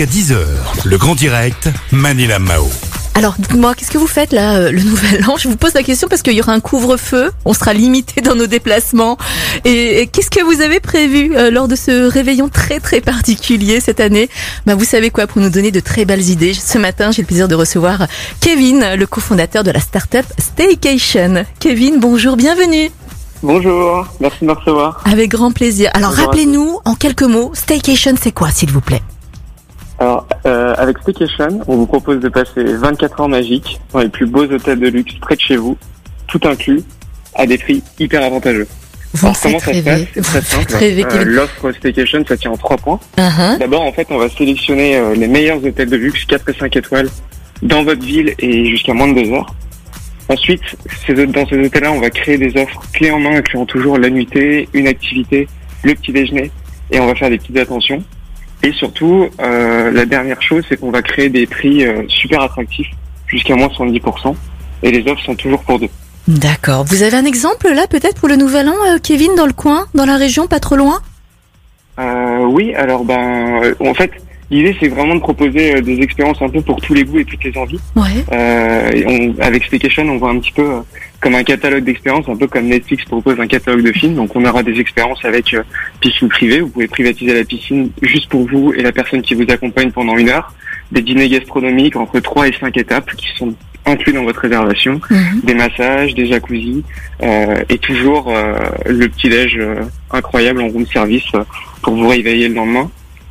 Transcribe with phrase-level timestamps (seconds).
[0.00, 0.36] jusqu'à 10h.
[0.84, 2.66] Le grand direct, Manila Mao.
[3.14, 5.36] Alors, dites-moi, qu'est-ce que vous faites là, euh, le nouvel an?
[5.36, 8.34] Je vous pose la question parce qu'il y aura un couvre-feu, on sera limité dans
[8.34, 9.18] nos déplacements.
[9.64, 13.80] Et, et qu'est-ce que vous avez prévu euh, lors de ce réveillon très très particulier
[13.80, 14.30] cette année?
[14.64, 17.26] Bah, Vous savez quoi, pour nous donner de très belles idées, ce matin j'ai le
[17.26, 18.06] plaisir de recevoir
[18.40, 21.44] Kevin, le cofondateur de la start-up Staycation.
[21.58, 22.90] Kevin, bonjour, bienvenue.
[23.42, 25.02] Bonjour, merci de me recevoir.
[25.04, 25.90] Avec grand plaisir.
[25.94, 29.02] Alors rappelez-nous en quelques mots, Staycation c'est quoi s'il vous plaît?
[30.00, 34.24] Alors, euh, avec Staycation, on vous propose de passer 24 heures magiques dans les plus
[34.24, 35.76] beaux hôtels de luxe près de chez vous,
[36.26, 36.82] tout inclus,
[37.34, 38.66] à des prix hyper avantageux.
[39.12, 40.00] Vous Alors, comment ça se passe.
[40.14, 40.72] C'est très simple.
[40.80, 41.24] Euh.
[41.24, 42.98] L'offre Staycation, ça tient en trois points.
[43.18, 43.58] Uh-huh.
[43.58, 46.76] D'abord, en fait, on va sélectionner euh, les meilleurs hôtels de luxe, 4 et 5
[46.76, 47.08] étoiles,
[47.60, 49.54] dans votre ville et jusqu'à moins de deux heures.
[50.30, 50.62] Ensuite,
[51.28, 54.66] dans ces hôtels-là, on va créer des offres clés en main, incluant toujours la nuitée,
[54.72, 55.46] une activité,
[55.82, 56.50] le petit déjeuner,
[56.90, 58.02] et on va faire des petites attentions.
[58.62, 62.90] Et surtout, euh, la dernière chose, c'est qu'on va créer des prix euh, super attractifs,
[63.26, 64.34] jusqu'à moins 70%,
[64.82, 65.88] et les offres sont toujours pour deux.
[66.28, 66.84] D'accord.
[66.84, 69.86] Vous avez un exemple là peut-être pour le nouvel an, euh, Kevin, dans le coin,
[69.94, 71.00] dans la région, pas trop loin?
[71.98, 74.10] Euh, oui, alors ben, euh, en fait,
[74.50, 77.24] l'idée c'est vraiment de proposer euh, des expériences un peu pour tous les goûts et
[77.24, 77.80] toutes les envies.
[77.96, 78.24] Ouais.
[78.32, 80.80] Euh, et on, avec Staycation, on voit un petit peu euh,
[81.20, 84.14] comme un catalogue d'expériences, un peu comme Netflix propose un catalogue de films.
[84.14, 85.62] Donc on aura des expériences avec euh,
[86.00, 86.60] piscine privée.
[86.60, 90.16] Vous pouvez privatiser la piscine juste pour vous et la personne qui vous accompagne pendant
[90.16, 90.54] une heure.
[90.90, 93.54] Des dîners gastronomiques entre 3 et 5 étapes qui sont
[93.86, 95.00] inclus dans votre réservation.
[95.10, 95.40] Mhm.
[95.44, 96.82] Des massages, des jacuzzis
[97.22, 99.60] euh, et toujours euh, le petit-déj
[100.10, 101.30] incroyable en room service
[101.82, 102.90] pour vous réveiller le lendemain.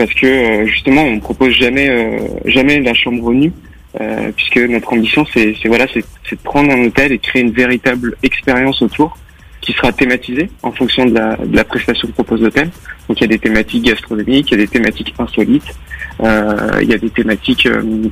[0.00, 3.52] Parce que euh, justement, on propose jamais euh, jamais la chambre nue.
[4.00, 8.16] Euh, puisque notre ambition c'est voilà c'est de prendre un hôtel et créer une véritable
[8.22, 9.18] expérience autour
[9.60, 12.70] qui sera thématisée en fonction de la, de la prestation que propose l'hôtel.
[13.08, 15.74] Donc il y a des thématiques gastronomiques, il y a des thématiques insolites,
[16.22, 18.08] euh, il y a des thématiques euh,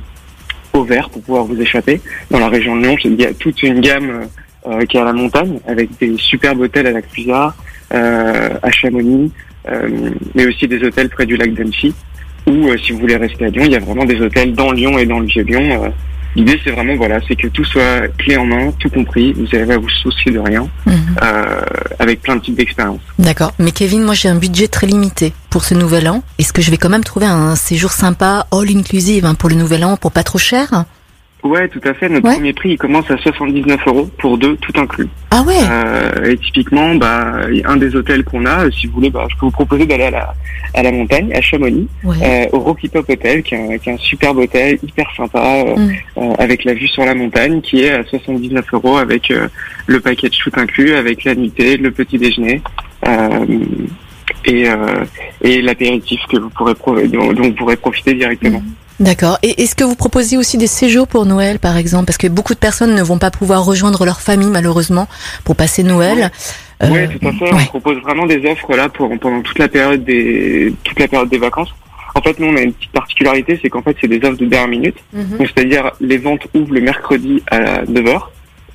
[0.73, 2.01] au vert pour pouvoir vous échapper.
[2.29, 4.27] Dans la région de Lyon, il y a toute une gamme
[4.67, 8.71] euh, qui est à la montagne avec des superbes hôtels à Lac Fusard, euh, à
[8.71, 9.31] Chamonix,
[9.69, 11.93] euh, mais aussi des hôtels près du lac d'Annecy.
[12.47, 14.71] Ou euh, si vous voulez rester à Lyon, il y a vraiment des hôtels dans
[14.71, 15.83] Lyon et dans le Vieux-Lyon.
[15.83, 15.89] Euh,
[16.35, 19.33] L'idée, c'est vraiment voilà, c'est que tout soit clé en main, tout compris.
[19.33, 20.93] Vous avez à vous soucier de rien, Mhm.
[21.23, 21.61] euh,
[21.97, 23.01] avec plein de types d'expériences.
[23.17, 23.51] D'accord.
[23.57, 26.21] Mais Kevin, moi j'ai un budget très limité pour ce nouvel an.
[26.37, 29.55] Est-ce que je vais quand même trouver un séjour sympa, all inclusive, hein, pour le
[29.55, 30.85] nouvel an, pour pas trop cher?
[31.43, 32.09] Ouais, tout à fait.
[32.09, 32.33] Notre Ouais.
[32.33, 35.07] premier prix, il commence à 79 euros pour deux, tout inclus.
[35.31, 39.09] Ah ouais Euh, et typiquement, bah, un des hôtels qu'on a, euh, si vous voulez,
[39.09, 40.33] bah, je peux vous proposer d'aller à la,
[40.73, 42.17] à la montagne, à Chamonix, Ouais.
[42.21, 45.63] euh, au Rocky Top Hotel, qui est, un, qui est un superbe hôtel, hyper sympa,
[45.65, 45.91] euh, Mm.
[46.17, 49.47] euh, avec la vue sur la montagne, qui est à 79 euros avec euh,
[49.87, 52.61] le package tout inclus, avec la nuitée, le petit déjeuner.
[53.07, 53.45] Euh,
[54.45, 55.05] et, euh,
[55.41, 56.73] et l'apéritif que vous pourrez
[57.07, 58.61] dont, dont vous pourrez profiter directement.
[58.99, 59.37] D'accord.
[59.43, 62.05] Et est-ce que vous proposez aussi des séjours pour Noël, par exemple?
[62.05, 65.07] Parce que beaucoup de personnes ne vont pas pouvoir rejoindre leur famille, malheureusement,
[65.45, 66.31] pour passer Noël.
[66.83, 67.53] Euh, Oui, tout à fait.
[67.53, 71.29] On propose vraiment des offres là pour pendant toute la période des toute la période
[71.29, 71.73] des vacances.
[72.15, 74.45] En fait, nous on a une petite particularité, c'est qu'en fait c'est des offres de
[74.45, 74.95] dernière minute.
[75.37, 78.21] Donc c'est-à-dire les ventes ouvrent le mercredi à 9h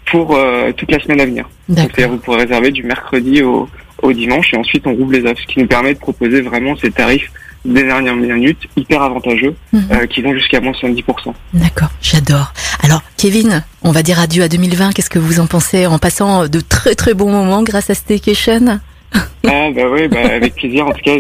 [0.07, 1.49] pour euh, toute la semaine à venir.
[1.83, 3.69] C'est-à-dire vous pourrez réserver du mercredi au,
[4.03, 6.77] au dimanche et ensuite on rouvre les offres, ce qui nous permet de proposer vraiment
[6.77, 7.31] ces tarifs
[7.65, 9.83] des dernières minutes hyper avantageux Mhm.
[9.93, 11.35] euh, qui vont jusqu'à moins 70%.
[11.55, 12.53] D'accord, j'adore.
[12.83, 14.93] Alors, Kevin, on va dire adieu à 2020.
[14.93, 18.81] Qu'est-ce que vous en pensez en passant de très très bons moments grâce à Staycation?
[19.15, 20.87] Ah bah oui, bah, avec plaisir.
[20.87, 21.13] En tout cas,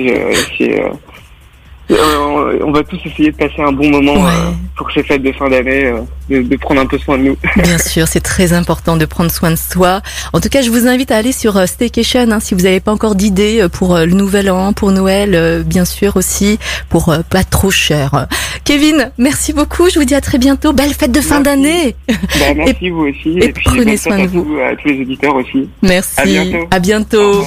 [0.59, 0.82] c'est,
[1.91, 4.31] euh, on va tous essayer de passer un bon moment Ouais.
[4.31, 6.00] euh, pour ces fêtes de fin d'année, euh,
[6.31, 7.37] de, de prendre un peu soin de nous.
[7.62, 10.00] Bien sûr, c'est très important de prendre soin de soi.
[10.33, 12.81] En tout cas, je vous invite à aller sur euh, Staycation hein, si vous n'avez
[12.81, 16.59] pas encore d'idées pour le Nouvel An, pour Noël, euh, bien sûr aussi,
[16.89, 18.27] pour euh, pas trop cher.
[18.65, 19.89] Kevin, merci beaucoup.
[19.91, 20.73] Je vous dis à très bientôt.
[20.73, 21.94] Belle fête de fin d'année.
[22.09, 22.15] Bah,
[22.56, 23.39] merci vous aussi.
[23.41, 24.56] et puis prenez soin de vous.
[24.67, 25.69] à tous les auditeurs aussi.
[25.83, 26.65] Merci.
[26.71, 27.43] À bientôt.
[27.43, 27.44] À.